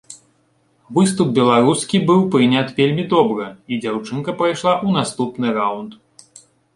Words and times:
Выступ 0.97 1.27
беларускі 1.39 1.97
быў 2.07 2.23
прыняты 2.35 2.71
вельмі 2.79 3.05
добра, 3.13 3.45
і 3.75 3.79
дзяўчынка 3.83 4.35
прайшла 4.39 4.73
ў 4.85 4.97
наступны 4.97 5.53
раўнд. 5.59 5.91